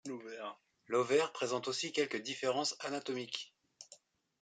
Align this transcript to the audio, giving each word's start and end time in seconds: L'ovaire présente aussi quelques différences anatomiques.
L'ovaire 0.87 1.31
présente 1.31 1.67
aussi 1.67 1.91
quelques 1.91 2.23
différences 2.23 2.75
anatomiques. 2.79 3.53